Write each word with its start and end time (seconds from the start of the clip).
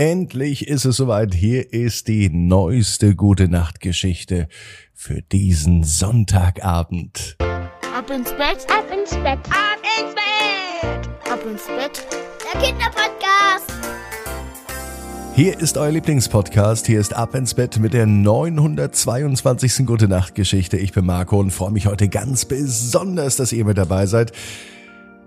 Endlich 0.00 0.66
ist 0.66 0.86
es 0.86 0.96
soweit. 0.96 1.34
Hier 1.34 1.74
ist 1.74 2.08
die 2.08 2.30
neueste 2.30 3.14
gute 3.14 3.48
Nachtgeschichte 3.48 4.48
für 4.94 5.20
diesen 5.20 5.84
Sonntagabend. 5.84 7.36
Ab 7.38 8.08
ins 8.08 8.30
Bett, 8.30 8.66
Ab 8.70 8.86
ins 8.90 9.10
Bett, 9.10 9.38
ab 9.50 9.78
ins 9.98 10.14
Bett, 10.14 11.30
ab 11.30 11.40
ins 11.44 11.66
Bett. 11.66 12.06
der 12.42 12.60
Kinderpodcast. 12.62 13.74
Hier 15.34 15.60
ist 15.60 15.76
euer 15.76 15.90
Lieblingspodcast. 15.90 16.86
Hier 16.86 16.98
ist 16.98 17.12
Ab 17.12 17.34
ins 17.34 17.52
Bett 17.52 17.78
mit 17.78 17.92
der 17.92 18.06
922. 18.06 19.84
Gute 19.84 20.08
Nacht 20.08 20.34
Geschichte. 20.34 20.78
Ich 20.78 20.94
bin 20.94 21.04
Marco 21.04 21.38
und 21.38 21.50
freue 21.50 21.72
mich 21.72 21.86
heute 21.86 22.08
ganz 22.08 22.46
besonders, 22.46 23.36
dass 23.36 23.52
ihr 23.52 23.66
mit 23.66 23.76
dabei 23.76 24.06
seid. 24.06 24.32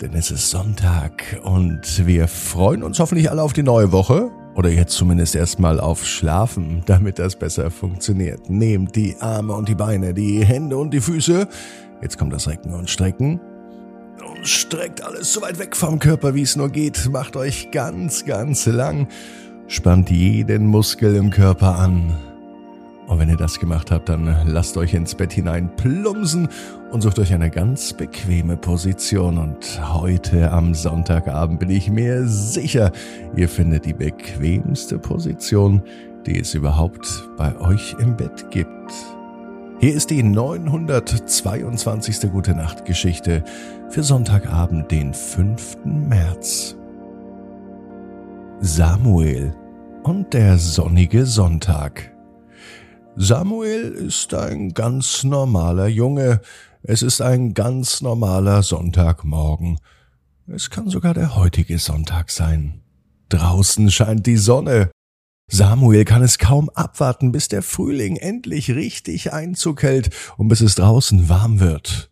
Denn 0.00 0.12
es 0.14 0.32
ist 0.32 0.50
Sonntag 0.50 1.40
und 1.44 2.04
wir 2.04 2.26
freuen 2.26 2.82
uns 2.82 2.98
hoffentlich 2.98 3.30
alle 3.30 3.44
auf 3.44 3.52
die 3.52 3.62
neue 3.62 3.92
Woche. 3.92 4.32
Oder 4.56 4.70
jetzt 4.70 4.94
zumindest 4.94 5.36
erstmal 5.36 5.78
auf 5.78 6.06
Schlafen, 6.06 6.82
damit 6.86 7.18
das 7.18 7.36
besser 7.36 7.70
funktioniert. 7.70 8.48
Nehmt 8.48 8.96
die 8.96 9.14
Arme 9.20 9.52
und 9.52 9.68
die 9.68 9.74
Beine, 9.74 10.14
die 10.14 10.44
Hände 10.44 10.78
und 10.78 10.94
die 10.94 11.02
Füße. 11.02 11.46
Jetzt 12.00 12.16
kommt 12.16 12.32
das 12.32 12.48
Recken 12.48 12.72
und 12.72 12.88
Strecken. 12.88 13.38
Und 14.26 14.48
streckt 14.48 15.02
alles 15.02 15.32
so 15.34 15.42
weit 15.42 15.58
weg 15.58 15.76
vom 15.76 15.98
Körper, 15.98 16.34
wie 16.34 16.42
es 16.42 16.56
nur 16.56 16.70
geht. 16.70 17.10
Macht 17.10 17.36
euch 17.36 17.70
ganz, 17.70 18.24
ganz 18.24 18.64
lang. 18.64 19.08
Spannt 19.68 20.10
jeden 20.10 20.66
Muskel 20.66 21.16
im 21.16 21.28
Körper 21.28 21.76
an. 21.76 22.14
Und 23.06 23.20
wenn 23.20 23.28
ihr 23.28 23.36
das 23.36 23.60
gemacht 23.60 23.92
habt, 23.92 24.08
dann 24.08 24.36
lasst 24.46 24.76
euch 24.76 24.92
ins 24.92 25.14
Bett 25.14 25.32
hinein 25.32 25.70
plumpsen 25.76 26.48
und 26.90 27.02
sucht 27.02 27.20
euch 27.20 27.32
eine 27.32 27.50
ganz 27.50 27.92
bequeme 27.92 28.56
Position. 28.56 29.38
Und 29.38 29.80
heute 29.94 30.50
am 30.50 30.74
Sonntagabend 30.74 31.60
bin 31.60 31.70
ich 31.70 31.88
mir 31.88 32.26
sicher, 32.26 32.90
ihr 33.36 33.48
findet 33.48 33.84
die 33.84 33.92
bequemste 33.92 34.98
Position, 34.98 35.82
die 36.26 36.40
es 36.40 36.54
überhaupt 36.54 37.06
bei 37.36 37.56
euch 37.60 37.94
im 38.00 38.16
Bett 38.16 38.50
gibt. 38.50 38.92
Hier 39.78 39.94
ist 39.94 40.10
die 40.10 40.22
922. 40.22 42.32
Gute 42.32 42.54
Nacht 42.54 42.86
Geschichte 42.86 43.44
für 43.88 44.02
Sonntagabend, 44.02 44.90
den 44.90 45.14
5. 45.14 45.78
März. 45.84 46.76
Samuel 48.60 49.54
und 50.02 50.32
der 50.32 50.58
sonnige 50.58 51.26
Sonntag. 51.26 52.15
Samuel 53.18 53.92
ist 53.92 54.34
ein 54.34 54.74
ganz 54.74 55.24
normaler 55.24 55.86
Junge. 55.88 56.42
Es 56.82 57.00
ist 57.00 57.22
ein 57.22 57.54
ganz 57.54 58.02
normaler 58.02 58.62
Sonntagmorgen. 58.62 59.78
Es 60.46 60.68
kann 60.68 60.90
sogar 60.90 61.14
der 61.14 61.34
heutige 61.34 61.78
Sonntag 61.78 62.30
sein. 62.30 62.82
Draußen 63.30 63.90
scheint 63.90 64.26
die 64.26 64.36
Sonne. 64.36 64.90
Samuel 65.50 66.04
kann 66.04 66.22
es 66.22 66.38
kaum 66.38 66.68
abwarten, 66.68 67.32
bis 67.32 67.48
der 67.48 67.62
Frühling 67.62 68.16
endlich 68.16 68.70
richtig 68.72 69.32
Einzug 69.32 69.82
hält 69.82 70.10
und 70.36 70.48
bis 70.48 70.60
es 70.60 70.74
draußen 70.74 71.30
warm 71.30 71.58
wird. 71.58 72.10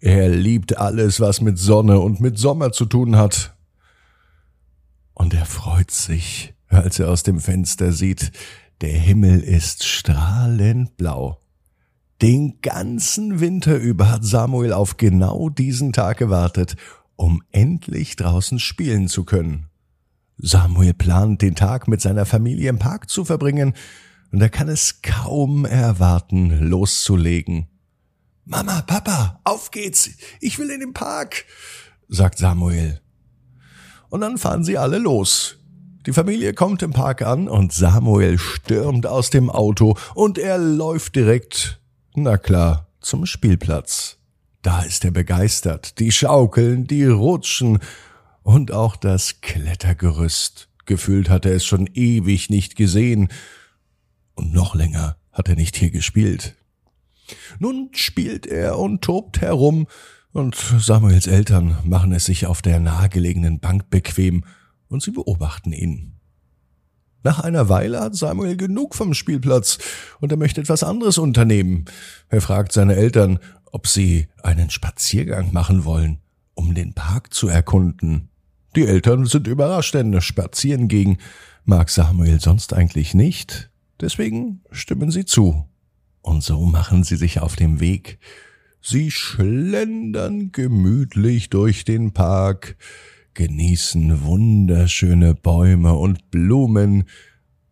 Er 0.00 0.28
liebt 0.28 0.76
alles, 0.76 1.20
was 1.20 1.40
mit 1.40 1.58
Sonne 1.58 1.98
und 1.98 2.20
mit 2.20 2.38
Sommer 2.38 2.72
zu 2.72 2.84
tun 2.84 3.16
hat. 3.16 3.56
Und 5.14 5.32
er 5.32 5.46
freut 5.46 5.90
sich, 5.90 6.52
als 6.68 6.98
er 6.98 7.08
aus 7.08 7.22
dem 7.22 7.40
Fenster 7.40 7.92
sieht, 7.92 8.32
der 8.80 8.92
Himmel 8.92 9.40
ist 9.40 9.84
strahlend 9.84 10.96
blau. 10.96 11.40
Den 12.22 12.60
ganzen 12.60 13.40
Winter 13.40 13.76
über 13.76 14.10
hat 14.10 14.24
Samuel 14.24 14.72
auf 14.72 14.96
genau 14.96 15.48
diesen 15.48 15.92
Tag 15.92 16.18
gewartet, 16.18 16.76
um 17.16 17.42
endlich 17.50 18.16
draußen 18.16 18.58
spielen 18.58 19.08
zu 19.08 19.24
können. 19.24 19.66
Samuel 20.38 20.94
plant, 20.94 21.42
den 21.42 21.54
Tag 21.54 21.88
mit 21.88 22.00
seiner 22.00 22.24
Familie 22.24 22.70
im 22.70 22.78
Park 22.78 23.10
zu 23.10 23.24
verbringen, 23.24 23.74
und 24.32 24.40
er 24.40 24.48
kann 24.48 24.68
es 24.68 25.02
kaum 25.02 25.64
erwarten, 25.64 26.68
loszulegen. 26.68 27.66
Mama, 28.44 28.80
Papa, 28.82 29.40
auf 29.44 29.70
geht's, 29.70 30.10
ich 30.40 30.58
will 30.58 30.70
in 30.70 30.80
den 30.80 30.92
Park, 30.94 31.44
sagt 32.08 32.38
Samuel. 32.38 33.00
Und 34.08 34.22
dann 34.22 34.38
fahren 34.38 34.64
sie 34.64 34.78
alle 34.78 34.98
los. 34.98 35.59
Die 36.06 36.14
Familie 36.14 36.54
kommt 36.54 36.82
im 36.82 36.92
Park 36.92 37.20
an 37.20 37.46
und 37.46 37.74
Samuel 37.74 38.38
stürmt 38.38 39.06
aus 39.06 39.28
dem 39.28 39.50
Auto 39.50 39.98
und 40.14 40.38
er 40.38 40.56
läuft 40.56 41.14
direkt, 41.14 41.78
na 42.14 42.38
klar, 42.38 42.86
zum 43.02 43.26
Spielplatz. 43.26 44.16
Da 44.62 44.80
ist 44.80 45.04
er 45.04 45.10
begeistert. 45.10 45.98
Die 45.98 46.10
Schaukeln, 46.10 46.86
die 46.86 47.04
Rutschen 47.04 47.80
und 48.42 48.72
auch 48.72 48.96
das 48.96 49.42
Klettergerüst. 49.42 50.68
Gefühlt 50.86 51.28
hat 51.28 51.44
er 51.44 51.52
es 51.52 51.66
schon 51.66 51.86
ewig 51.92 52.48
nicht 52.48 52.76
gesehen. 52.76 53.28
Und 54.34 54.54
noch 54.54 54.74
länger 54.74 55.16
hat 55.32 55.50
er 55.50 55.56
nicht 55.56 55.76
hier 55.76 55.90
gespielt. 55.90 56.54
Nun 57.58 57.90
spielt 57.92 58.46
er 58.46 58.78
und 58.78 59.02
tobt 59.02 59.42
herum, 59.42 59.86
und 60.32 60.54
Samuels 60.54 61.26
Eltern 61.26 61.76
machen 61.84 62.12
es 62.12 62.24
sich 62.24 62.46
auf 62.46 62.62
der 62.62 62.78
nahegelegenen 62.80 63.60
Bank 63.60 63.90
bequem, 63.90 64.44
und 64.90 65.02
sie 65.02 65.12
beobachten 65.12 65.72
ihn. 65.72 66.12
Nach 67.22 67.38
einer 67.40 67.68
Weile 67.68 68.00
hat 68.00 68.14
Samuel 68.14 68.56
genug 68.56 68.94
vom 68.94 69.14
Spielplatz 69.14 69.78
und 70.20 70.32
er 70.32 70.38
möchte 70.38 70.60
etwas 70.60 70.82
anderes 70.82 71.18
unternehmen. 71.18 71.84
Er 72.28 72.40
fragt 72.40 72.72
seine 72.72 72.96
Eltern, 72.96 73.38
ob 73.72 73.86
sie 73.86 74.28
einen 74.42 74.70
Spaziergang 74.70 75.52
machen 75.52 75.84
wollen, 75.84 76.18
um 76.54 76.74
den 76.74 76.94
Park 76.94 77.32
zu 77.32 77.48
erkunden. 77.48 78.28
Die 78.76 78.86
Eltern 78.86 79.26
sind 79.26 79.46
überrascht, 79.46 79.94
denn 79.94 80.20
spazieren 80.20 80.88
gehen 80.88 81.18
mag 81.64 81.90
Samuel 81.90 82.40
sonst 82.40 82.72
eigentlich 82.72 83.14
nicht. 83.14 83.70
Deswegen 84.00 84.62
stimmen 84.70 85.10
sie 85.10 85.24
zu. 85.24 85.66
Und 86.22 86.42
so 86.42 86.64
machen 86.64 87.04
sie 87.04 87.16
sich 87.16 87.40
auf 87.40 87.56
den 87.56 87.80
Weg. 87.80 88.18
Sie 88.80 89.10
schlendern 89.10 90.52
gemütlich 90.52 91.50
durch 91.50 91.84
den 91.84 92.12
Park, 92.12 92.76
genießen 93.34 94.24
wunderschöne 94.24 95.34
Bäume 95.34 95.94
und 95.94 96.30
Blumen, 96.30 97.04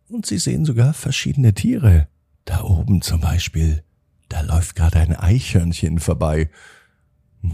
und 0.08 0.24
sie 0.24 0.38
sehen 0.38 0.64
sogar 0.64 0.94
verschiedene 0.94 1.52
Tiere. 1.52 2.08
Da 2.44 2.62
oben 2.62 3.02
zum 3.02 3.20
Beispiel, 3.20 3.82
da 4.28 4.40
läuft 4.40 4.74
gerade 4.74 5.00
ein 5.00 5.14
Eichhörnchen 5.14 5.98
vorbei. 5.98 6.48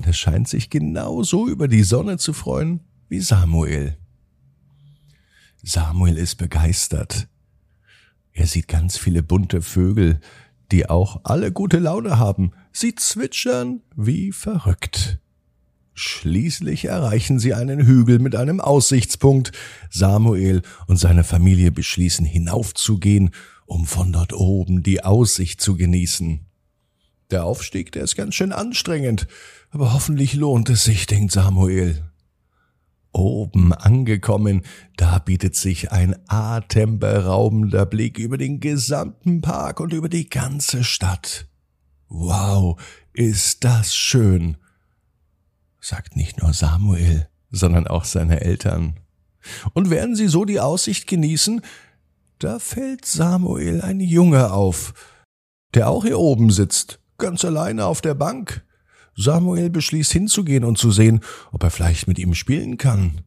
Es 0.06 0.16
scheint 0.16 0.48
sich 0.48 0.70
genauso 0.70 1.48
über 1.48 1.66
die 1.66 1.82
Sonne 1.82 2.16
zu 2.18 2.32
freuen 2.32 2.80
wie 3.08 3.20
Samuel. 3.20 3.96
Samuel 5.62 6.16
ist 6.16 6.36
begeistert. 6.36 7.28
Er 8.32 8.46
sieht 8.46 8.68
ganz 8.68 8.98
viele 8.98 9.22
bunte 9.22 9.62
Vögel, 9.62 10.20
die 10.70 10.88
auch 10.88 11.20
alle 11.24 11.52
gute 11.52 11.78
Laune 11.78 12.18
haben. 12.18 12.52
Sie 12.72 12.94
zwitschern 12.94 13.80
wie 13.96 14.32
verrückt. 14.32 15.18
Schließlich 15.94 16.86
erreichen 16.86 17.38
sie 17.38 17.54
einen 17.54 17.86
Hügel 17.86 18.18
mit 18.18 18.34
einem 18.34 18.60
Aussichtspunkt. 18.60 19.52
Samuel 19.90 20.62
und 20.88 20.96
seine 20.96 21.22
Familie 21.22 21.70
beschließen 21.70 22.26
hinaufzugehen, 22.26 23.30
um 23.66 23.86
von 23.86 24.12
dort 24.12 24.32
oben 24.32 24.82
die 24.82 25.04
Aussicht 25.04 25.60
zu 25.60 25.76
genießen. 25.76 26.40
Der 27.30 27.44
Aufstieg, 27.44 27.92
der 27.92 28.04
ist 28.04 28.16
ganz 28.16 28.34
schön 28.34 28.52
anstrengend, 28.52 29.28
aber 29.70 29.94
hoffentlich 29.94 30.34
lohnt 30.34 30.68
es 30.68 30.84
sich, 30.84 31.06
denkt 31.06 31.32
Samuel. 31.32 32.02
Oben 33.12 33.72
angekommen, 33.72 34.62
da 34.96 35.20
bietet 35.20 35.54
sich 35.54 35.92
ein 35.92 36.16
atemberaubender 36.26 37.86
Blick 37.86 38.18
über 38.18 38.36
den 38.36 38.58
gesamten 38.58 39.40
Park 39.40 39.78
und 39.78 39.92
über 39.92 40.08
die 40.08 40.28
ganze 40.28 40.82
Stadt. 40.82 41.46
Wow, 42.08 42.80
ist 43.12 43.62
das 43.62 43.94
schön, 43.94 44.56
sagt 45.84 46.16
nicht 46.16 46.40
nur 46.40 46.54
Samuel, 46.54 47.28
sondern 47.50 47.86
auch 47.86 48.04
seine 48.04 48.40
Eltern. 48.40 49.00
Und 49.74 49.90
während 49.90 50.16
sie 50.16 50.28
so 50.28 50.46
die 50.46 50.60
Aussicht 50.60 51.06
genießen, 51.06 51.60
da 52.38 52.58
fällt 52.58 53.04
Samuel 53.04 53.82
ein 53.82 54.00
Junge 54.00 54.52
auf, 54.52 54.94
der 55.74 55.90
auch 55.90 56.04
hier 56.04 56.18
oben 56.18 56.50
sitzt, 56.50 57.00
ganz 57.18 57.44
alleine 57.44 57.84
auf 57.84 58.00
der 58.00 58.14
Bank. 58.14 58.64
Samuel 59.14 59.68
beschließt 59.68 60.10
hinzugehen 60.10 60.64
und 60.64 60.78
zu 60.78 60.90
sehen, 60.90 61.20
ob 61.52 61.62
er 61.62 61.70
vielleicht 61.70 62.08
mit 62.08 62.18
ihm 62.18 62.34
spielen 62.34 62.78
kann. 62.78 63.20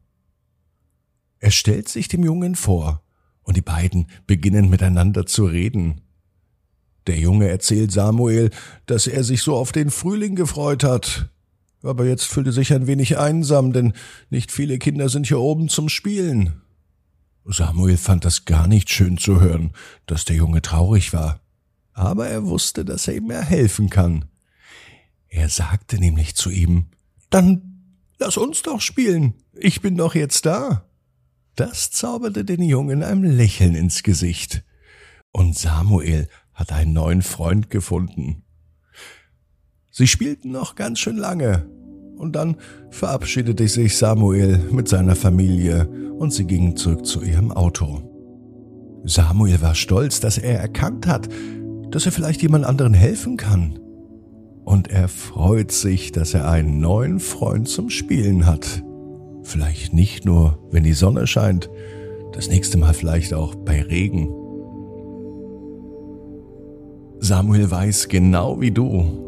Er 1.38 1.52
stellt 1.52 1.88
sich 1.88 2.08
dem 2.08 2.24
Jungen 2.24 2.56
vor, 2.56 3.02
und 3.42 3.56
die 3.56 3.62
beiden 3.62 4.08
beginnen 4.26 4.68
miteinander 4.68 5.24
zu 5.24 5.46
reden. 5.46 6.02
Der 7.06 7.18
Junge 7.18 7.48
erzählt 7.48 7.92
Samuel, 7.92 8.50
dass 8.84 9.06
er 9.06 9.24
sich 9.24 9.42
so 9.42 9.56
auf 9.56 9.72
den 9.72 9.90
Frühling 9.90 10.34
gefreut 10.34 10.84
hat. 10.84 11.30
Aber 11.82 12.04
jetzt 12.04 12.24
fühlte 12.24 12.52
sich 12.52 12.72
ein 12.72 12.86
wenig 12.86 13.18
einsam, 13.18 13.72
denn 13.72 13.92
nicht 14.30 14.50
viele 14.50 14.78
Kinder 14.78 15.08
sind 15.08 15.26
hier 15.26 15.38
oben 15.38 15.68
zum 15.68 15.88
Spielen. 15.88 16.60
Samuel 17.44 17.96
fand 17.96 18.24
das 18.24 18.44
gar 18.44 18.66
nicht 18.66 18.90
schön 18.90 19.16
zu 19.16 19.40
hören, 19.40 19.72
dass 20.06 20.24
der 20.24 20.36
Junge 20.36 20.60
traurig 20.60 21.12
war. 21.12 21.40
Aber 21.92 22.28
er 22.28 22.44
wusste, 22.44 22.84
dass 22.84 23.08
er 23.08 23.16
ihm 23.16 23.28
mehr 23.28 23.42
helfen 23.42 23.90
kann. 23.90 24.26
Er 25.28 25.48
sagte 25.48 25.98
nämlich 25.98 26.34
zu 26.34 26.50
ihm, 26.50 26.86
Dann 27.30 27.96
lass 28.18 28.36
uns 28.36 28.62
doch 28.62 28.80
spielen. 28.80 29.34
Ich 29.54 29.80
bin 29.80 29.96
doch 29.96 30.14
jetzt 30.14 30.46
da. 30.46 30.84
Das 31.56 31.90
zauberte 31.90 32.44
den 32.44 32.62
Jungen 32.62 33.02
ein 33.02 33.22
Lächeln 33.24 33.74
ins 33.74 34.02
Gesicht. 34.02 34.62
Und 35.32 35.56
Samuel 35.56 36.28
hat 36.54 36.72
einen 36.72 36.92
neuen 36.92 37.22
Freund 37.22 37.70
gefunden. 37.70 38.44
Sie 39.98 40.06
spielten 40.06 40.52
noch 40.52 40.76
ganz 40.76 41.00
schön 41.00 41.16
lange, 41.16 41.66
und 42.18 42.36
dann 42.36 42.54
verabschiedete 42.90 43.66
sich 43.66 43.96
Samuel 43.96 44.60
mit 44.70 44.86
seiner 44.86 45.16
Familie 45.16 45.88
und 45.88 46.32
sie 46.32 46.46
gingen 46.46 46.76
zurück 46.76 47.04
zu 47.04 47.20
ihrem 47.20 47.50
Auto. 47.50 48.00
Samuel 49.02 49.60
war 49.60 49.74
stolz, 49.74 50.20
dass 50.20 50.38
er 50.38 50.60
erkannt 50.60 51.08
hat, 51.08 51.28
dass 51.90 52.06
er 52.06 52.12
vielleicht 52.12 52.42
jemand 52.42 52.64
anderen 52.64 52.94
helfen 52.94 53.36
kann. 53.36 53.80
Und 54.64 54.86
er 54.86 55.08
freut 55.08 55.72
sich, 55.72 56.12
dass 56.12 56.32
er 56.32 56.48
einen 56.48 56.78
neuen 56.78 57.18
Freund 57.18 57.66
zum 57.68 57.90
Spielen 57.90 58.46
hat. 58.46 58.84
Vielleicht 59.42 59.94
nicht 59.94 60.24
nur, 60.24 60.60
wenn 60.70 60.84
die 60.84 60.92
Sonne 60.92 61.26
scheint, 61.26 61.68
das 62.32 62.48
nächste 62.48 62.78
Mal 62.78 62.94
vielleicht 62.94 63.34
auch 63.34 63.56
bei 63.56 63.82
Regen. 63.82 64.32
Samuel 67.18 67.68
weiß 67.68 68.06
genau 68.06 68.60
wie 68.60 68.70
du, 68.70 69.27